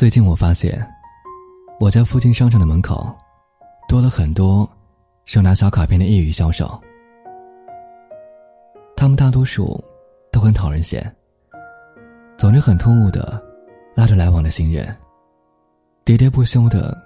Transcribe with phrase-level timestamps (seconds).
[0.00, 0.82] 最近我发现，
[1.78, 3.14] 我家附近商场的门口
[3.86, 4.66] 多了很多
[5.26, 6.66] 手拿小卡片的业余销售。
[8.96, 9.78] 他们大多数
[10.32, 11.14] 都很讨人嫌，
[12.38, 13.38] 总是很突兀的
[13.94, 14.86] 拉着来往的行人，
[16.06, 16.96] 喋喋不休的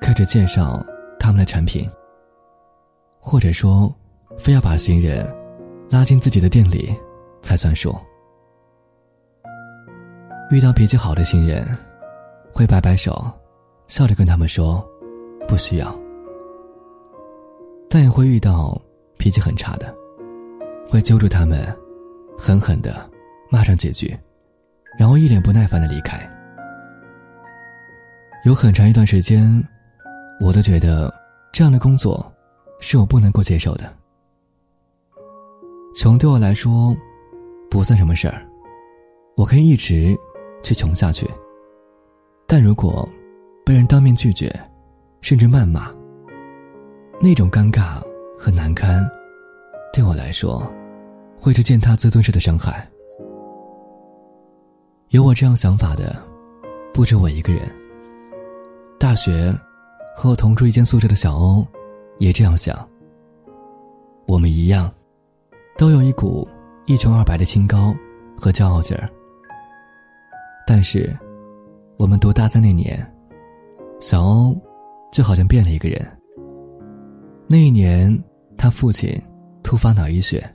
[0.00, 0.82] 开始介绍
[1.20, 1.86] 他们的产品，
[3.20, 3.94] 或者说，
[4.38, 5.30] 非要把行人
[5.90, 6.96] 拉进自己的店里
[7.42, 7.94] 才算数。
[10.50, 11.62] 遇到脾气好的新人。
[12.52, 13.30] 会摆摆手，
[13.86, 14.86] 笑着跟他们说
[15.46, 15.96] ：“不需要。”
[17.88, 18.80] 但也会遇到
[19.16, 19.94] 脾气很差的，
[20.88, 21.64] 会揪住他们，
[22.36, 23.08] 狠狠的
[23.50, 24.14] 骂上几句，
[24.98, 26.18] 然后一脸不耐烦的离开。
[28.44, 29.62] 有很长一段时间，
[30.40, 31.12] 我都觉得
[31.52, 32.30] 这样的工作
[32.80, 33.92] 是我不能够接受的。
[35.94, 36.94] 穷对我来说
[37.70, 38.46] 不算什么事儿，
[39.36, 40.16] 我可以一直
[40.62, 41.28] 去穷下去。
[42.50, 43.06] 但如果
[43.62, 44.50] 被人当面拒绝，
[45.20, 45.94] 甚至谩骂，
[47.20, 48.00] 那种尴尬
[48.38, 49.06] 和难堪，
[49.92, 50.66] 对我来说，
[51.38, 52.88] 会是践踏自尊式的伤害。
[55.10, 56.16] 有我这样想法的，
[56.94, 57.70] 不止我一个人。
[58.98, 59.54] 大学
[60.16, 61.62] 和我同住一间宿舍的小欧，
[62.16, 62.74] 也这样想。
[64.24, 64.90] 我们一样，
[65.76, 66.48] 都有一股
[66.86, 67.94] 一穷二白的清高
[68.38, 69.06] 和骄傲劲儿。
[70.66, 71.14] 但是。
[71.98, 73.04] 我们读大三那年，
[74.00, 74.56] 小欧
[75.10, 76.00] 就好像变了一个人。
[77.48, 78.16] 那一年，
[78.56, 79.20] 他父亲
[79.64, 80.48] 突发脑溢血，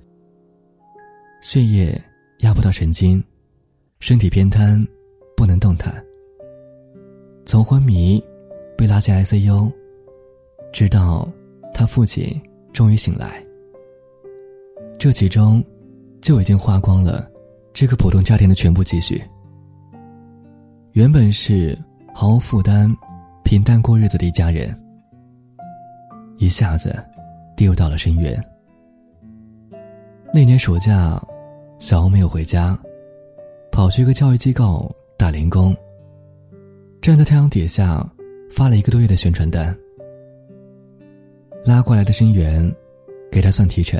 [1.41, 2.01] 血液
[2.39, 3.21] 压不到神经，
[3.99, 4.81] 身体偏瘫，
[5.35, 5.93] 不能动弹。
[7.45, 8.23] 从昏迷
[8.77, 9.69] 被拉进 ICU，
[10.71, 11.29] 直到
[11.73, 13.45] 他父亲终于醒来，
[14.97, 15.61] 这其中
[16.21, 17.29] 就已经花光了
[17.73, 19.21] 这个普通家庭的全部积蓄。
[20.93, 21.75] 原本是
[22.13, 22.87] 毫无负担、
[23.43, 24.79] 平淡过日子的一家人，
[26.37, 26.95] 一下子
[27.57, 28.39] 跌入到了深渊。
[30.31, 31.19] 那年暑假，
[31.79, 32.77] 小欧没有回家，
[33.71, 35.75] 跑去一个教育机构打零工。
[37.01, 38.07] 站在太阳底下，
[38.51, 39.75] 发了一个多月的宣传单。
[41.65, 42.71] 拉过来的生源，
[43.31, 43.99] 给他算提成。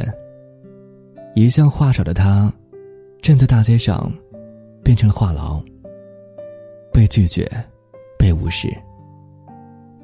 [1.34, 2.53] 一向话少的他，
[3.20, 4.14] 站在大街上，
[4.84, 5.59] 变成了话痨。
[6.94, 7.50] 被拒绝，
[8.20, 8.72] 被无视。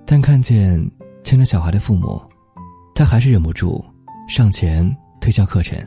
[0.05, 0.83] 但看见
[1.23, 2.19] 牵着小孩的父母，
[2.95, 3.85] 他还是忍不住
[4.27, 4.83] 上前
[5.21, 5.77] 推销课程。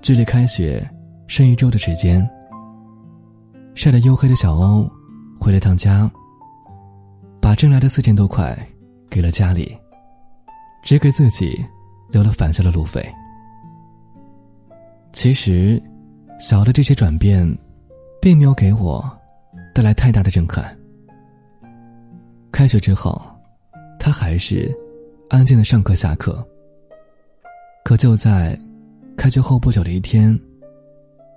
[0.00, 0.88] 距离开学
[1.26, 2.26] 剩一周的时间，
[3.74, 4.88] 晒得黝黑的小欧
[5.40, 6.08] 回了趟家，
[7.40, 8.56] 把挣来的四千多块
[9.10, 9.76] 给了家里，
[10.84, 11.60] 只给自己
[12.08, 13.04] 留了返校的路费。
[15.12, 15.82] 其实，
[16.38, 17.44] 小的这些转变。
[18.24, 19.06] 并没有给我
[19.74, 20.74] 带来太大的震撼。
[22.50, 23.20] 开学之后，
[23.98, 24.74] 他还是
[25.28, 26.42] 安静的上课下课。
[27.84, 28.58] 可就在
[29.14, 30.34] 开学后不久的一天，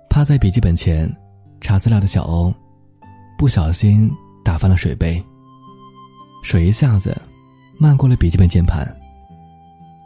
[0.08, 1.14] 趴在笔记本前
[1.60, 2.50] 查资料的小欧，
[3.36, 4.10] 不小心
[4.42, 5.22] 打翻了水杯，
[6.42, 7.14] 水一下子
[7.76, 8.90] 漫过了笔记本键盘，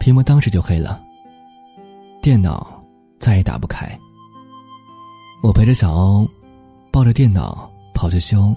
[0.00, 1.00] 屏幕当时就黑了，
[2.20, 2.82] 电脑
[3.20, 3.96] 再也打不开。
[5.44, 6.28] 我陪着小欧。
[6.92, 8.54] 抱着电脑跑去修。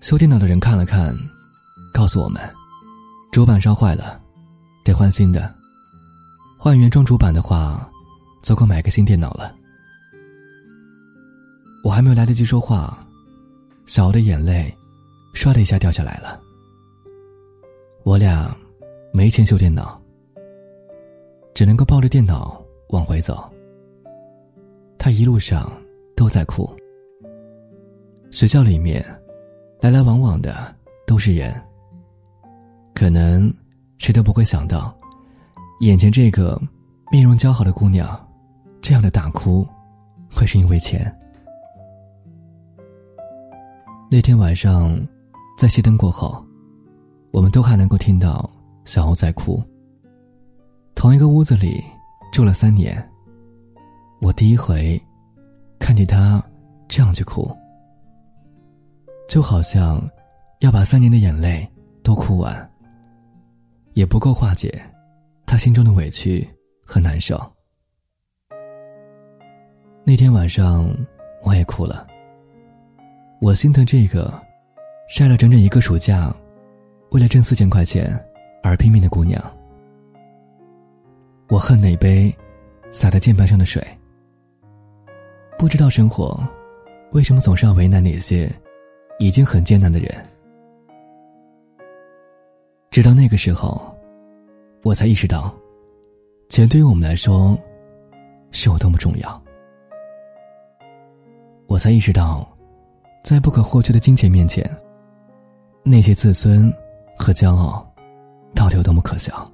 [0.00, 1.14] 修电脑的人看了看，
[1.92, 2.40] 告诉我们，
[3.30, 4.18] 主板烧坏了，
[4.84, 5.52] 得换新的。
[6.58, 7.86] 换原装主板的话，
[8.42, 9.54] 足够买个新电脑了。
[11.84, 13.06] 我还没有来得及说话，
[13.84, 14.74] 小欧的眼泪
[15.34, 16.40] 唰的一下掉下来了。
[18.02, 18.56] 我俩
[19.12, 20.00] 没钱修电脑，
[21.54, 23.46] 只能够抱着电脑往回走。
[24.98, 25.70] 他一路上
[26.16, 26.74] 都在哭。
[28.34, 29.00] 学校里面，
[29.80, 30.74] 来来往往的
[31.06, 31.54] 都是人。
[32.92, 33.52] 可能
[33.96, 34.92] 谁都不会想到，
[35.82, 36.60] 眼前这个
[37.12, 38.28] 面容姣好的姑娘，
[38.82, 39.64] 这样的大哭，
[40.28, 41.16] 会是因为钱。
[44.10, 44.98] 那天晚上，
[45.56, 46.44] 在熄灯过后，
[47.30, 48.50] 我们都还能够听到
[48.84, 49.62] 小欧在哭。
[50.96, 51.80] 同一个屋子里
[52.32, 53.00] 住了三年，
[54.20, 55.00] 我第一回
[55.78, 56.42] 看见他
[56.88, 57.48] 这样去哭。
[59.26, 60.00] 就好像
[60.60, 61.68] 要把三年的眼泪
[62.02, 62.70] 都哭完，
[63.94, 64.80] 也不够化解
[65.46, 66.48] 他心中的委屈
[66.84, 67.40] 和难受。
[70.04, 70.88] 那天晚上
[71.42, 72.06] 我也哭了。
[73.40, 74.32] 我心疼这个
[75.08, 76.34] 晒了整整一个暑假，
[77.10, 78.18] 为了挣四千块钱
[78.62, 79.42] 而拼命的姑娘。
[81.48, 82.34] 我恨那杯
[82.90, 83.86] 洒在键盘上的水。
[85.58, 86.42] 不知道生活
[87.12, 88.50] 为什么总是要为难那些
[89.24, 90.14] 已经很艰难的人？
[92.90, 93.80] 直到那个时候，
[94.82, 95.50] 我才意识到，
[96.50, 97.58] 钱对于我们来说
[98.50, 99.42] 是有多么重要。
[101.68, 102.46] 我才意识到，
[103.22, 104.62] 在不可或缺的金钱面前，
[105.82, 106.70] 那些自尊
[107.16, 107.82] 和骄傲
[108.54, 109.50] 到底有多么可笑。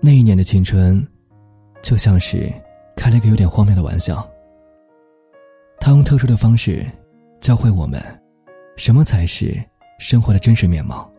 [0.00, 1.06] 那一年的青春，
[1.82, 2.50] 就像是
[2.96, 4.26] 开了一个有点荒谬的玩笑。
[5.78, 6.84] 他用特殊的方式，
[7.40, 8.02] 教会我们，
[8.76, 9.58] 什么才是
[9.98, 11.10] 生活的真实面貌。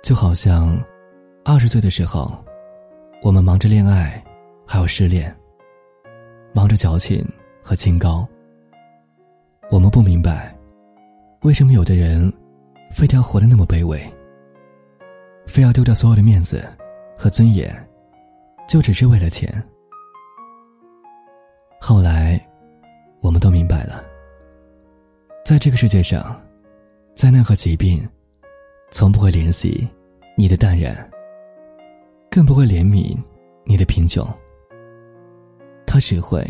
[0.00, 0.80] 就好像，
[1.44, 2.32] 二十岁的时候，
[3.20, 4.22] 我们忙着恋爱，
[4.64, 5.34] 还有失恋，
[6.54, 7.26] 忙着矫情
[7.64, 8.26] 和清高。
[9.72, 10.56] 我们不明白，
[11.42, 12.32] 为什么有的人，
[12.92, 14.00] 非得要活得那么卑微。
[15.48, 16.64] 非要丢掉所有的面子
[17.18, 17.68] 和尊严，
[18.68, 19.52] 就只是为了钱。
[21.80, 22.40] 后来，
[25.52, 26.34] 在这个世界上，
[27.14, 28.08] 灾难和疾病，
[28.90, 29.86] 从不会怜惜
[30.34, 30.96] 你的淡然，
[32.30, 33.14] 更不会怜悯
[33.62, 34.26] 你的贫穷。
[35.86, 36.42] 它只会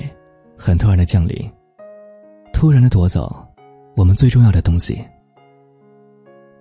[0.56, 1.36] 很突然的降临，
[2.52, 3.44] 突然的夺走
[3.96, 5.04] 我们最重要的东西。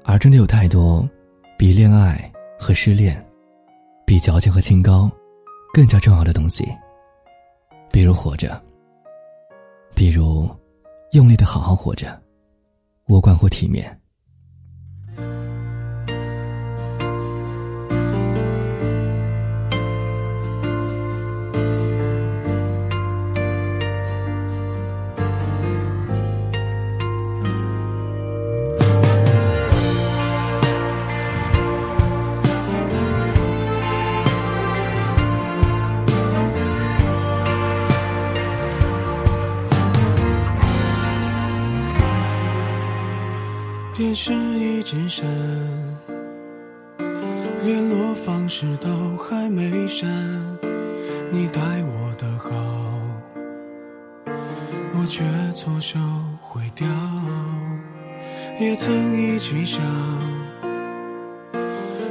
[0.03, 1.07] 而真的有太多。
[1.59, 2.19] 比恋爱
[2.57, 3.23] 和失恋，
[4.03, 5.07] 比矫情和清高，
[5.75, 6.67] 更加重要的东西。
[7.91, 8.59] 比如活着，
[9.93, 10.49] 比如
[11.11, 12.19] 用力的好好活着，
[13.06, 14.00] 我关乎体面。
[44.12, 45.25] 电视一直闪，
[47.63, 50.06] 联络方式都还没删。
[51.31, 52.52] 你待我的好，
[55.00, 55.24] 我却
[55.54, 55.98] 错手
[56.42, 56.86] 毁掉。
[58.60, 59.81] 也曾一起想，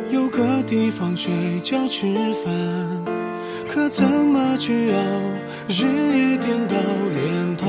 [0.09, 2.07] 有个地方睡觉吃
[2.43, 3.05] 饭，
[3.69, 4.99] 可怎么去熬？
[5.69, 6.77] 日夜颠倒，
[7.13, 7.67] 连头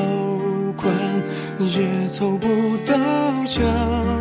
[0.78, 0.89] 款
[1.60, 2.48] 也凑不
[2.86, 2.95] 到
[3.45, 4.20] 墙。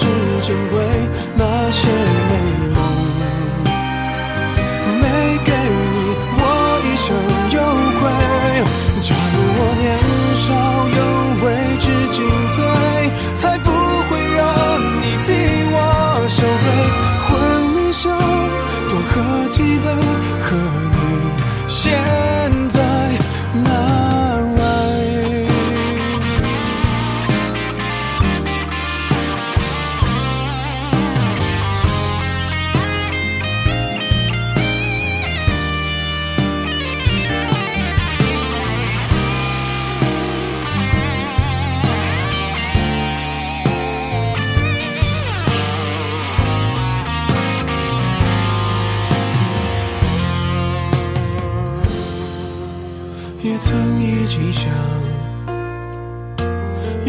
[0.00, 0.06] 是
[0.46, 0.83] 珍贵？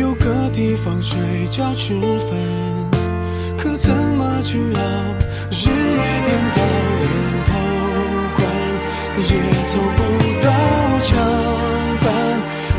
[0.06, 1.18] 有个地方睡
[1.50, 2.38] 觉吃饭，
[3.58, 4.80] 可怎么去熬？
[5.50, 6.62] 日夜颠倒，
[7.02, 7.06] 连
[7.48, 7.50] 头
[8.36, 8.38] 款
[9.18, 9.32] 也
[9.66, 10.00] 凑不
[10.46, 10.48] 到
[11.02, 11.10] 墙
[12.06, 12.06] 板，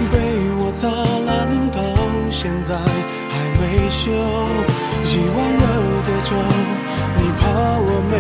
[0.09, 0.15] 被
[0.55, 0.87] 我砸
[1.27, 1.37] 烂，
[1.73, 1.83] 到
[2.31, 4.03] 现在还没修。
[5.03, 5.65] 一碗热
[6.07, 6.31] 的粥，
[7.19, 7.43] 你怕
[7.89, 8.15] 我没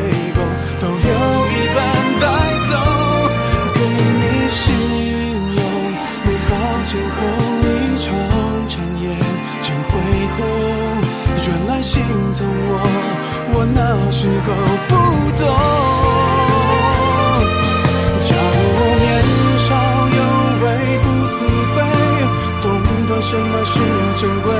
[23.28, 23.80] 什么是
[24.16, 24.54] 珍贵，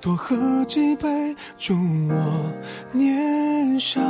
[0.00, 2.52] 多喝几杯，祝我
[2.92, 4.00] 年少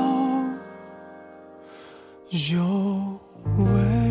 [2.50, 3.18] 有
[3.58, 4.03] 为。